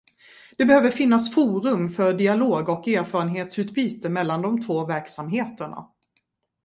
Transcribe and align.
Det 0.57 0.65
behöver 0.65 0.89
finnas 0.89 1.33
forum 1.33 1.89
för 1.89 2.13
dialog 2.13 2.69
och 2.69 2.87
erfarenhetsutbyte 2.87 4.09
mellan 4.09 4.41
de 4.41 4.61
två 4.61 4.85
verksamheterna. 4.85 5.87